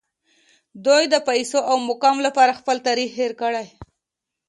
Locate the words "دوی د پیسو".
0.85-1.59